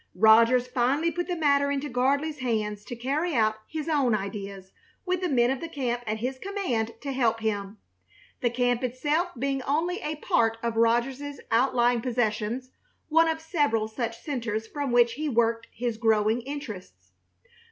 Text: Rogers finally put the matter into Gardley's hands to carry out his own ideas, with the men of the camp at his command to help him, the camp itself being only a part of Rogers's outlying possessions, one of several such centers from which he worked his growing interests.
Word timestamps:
Rogers 0.15 0.65
finally 0.65 1.11
put 1.11 1.27
the 1.27 1.35
matter 1.35 1.69
into 1.69 1.87
Gardley's 1.87 2.39
hands 2.39 2.83
to 2.85 2.95
carry 2.95 3.35
out 3.35 3.57
his 3.67 3.87
own 3.87 4.15
ideas, 4.15 4.71
with 5.05 5.21
the 5.21 5.29
men 5.29 5.51
of 5.51 5.61
the 5.61 5.69
camp 5.69 6.01
at 6.07 6.17
his 6.17 6.39
command 6.39 6.95
to 7.01 7.11
help 7.11 7.39
him, 7.41 7.77
the 8.41 8.49
camp 8.49 8.83
itself 8.83 9.27
being 9.37 9.61
only 9.61 9.99
a 10.01 10.15
part 10.15 10.57
of 10.63 10.75
Rogers's 10.75 11.39
outlying 11.51 12.01
possessions, 12.01 12.71
one 13.09 13.29
of 13.29 13.39
several 13.39 13.87
such 13.87 14.19
centers 14.23 14.65
from 14.65 14.91
which 14.91 15.13
he 15.13 15.29
worked 15.29 15.67
his 15.71 15.97
growing 15.97 16.41
interests. 16.41 17.11